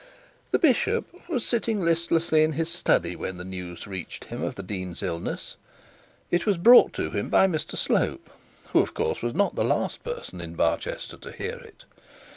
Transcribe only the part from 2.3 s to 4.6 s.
in his study when the news reached him of